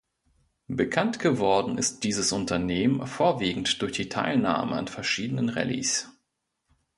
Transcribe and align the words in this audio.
Bekannt 0.67 1.19
geworden 1.19 1.77
ist 1.77 2.03
dieses 2.03 2.31
Unternehmen 2.31 3.05
vorwiegend 3.05 3.83
durch 3.83 3.91
die 3.91 4.09
Teilnahme 4.09 4.75
an 4.75 4.87
verschiedenen 4.87 5.49
Rallyes. 5.49 6.09